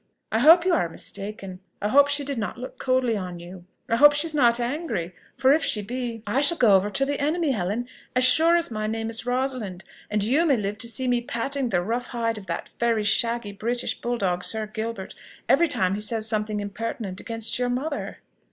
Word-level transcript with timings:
"I 0.31 0.39
hope 0.39 0.65
you 0.65 0.73
are 0.73 0.89
mistaken; 0.89 1.59
I 1.79 1.87
hope 1.89 2.07
she 2.07 2.23
did 2.23 2.39
not 2.39 2.57
look 2.57 2.79
coldly 2.79 3.15
on 3.15 3.39
you. 3.39 3.65
I 3.87 3.97
hope 3.97 4.13
she 4.13 4.25
is 4.25 4.33
not 4.33 4.59
angry; 4.59 5.13
for 5.37 5.51
if 5.51 5.63
she 5.63 5.83
be... 5.83 6.23
I 6.25 6.41
shall 6.41 6.57
go 6.57 6.71
over 6.75 6.89
to 6.89 7.05
the 7.05 7.19
enemy, 7.19 7.51
Helen, 7.51 7.87
as 8.15 8.25
sure 8.25 8.57
as 8.57 8.71
my 8.71 8.87
name 8.87 9.11
is 9.11 9.27
Rosalind, 9.27 9.83
and 10.09 10.23
you 10.23 10.43
may 10.43 10.57
live 10.57 10.79
to 10.79 10.87
see 10.87 11.07
me 11.07 11.21
patting 11.21 11.69
the 11.69 11.83
rough 11.83 12.07
hide 12.07 12.39
of 12.39 12.47
that 12.47 12.69
very 12.79 13.03
shaggy 13.03 13.51
British 13.51 14.01
bull 14.01 14.17
dog, 14.17 14.43
Sir 14.43 14.65
Gilbert, 14.65 15.13
every 15.47 15.67
time 15.67 15.93
he 15.93 16.01
says 16.01 16.27
something 16.27 16.59
impertinent 16.61 17.19
against 17.21 17.59
your 17.59 17.69
mother." 17.69 18.21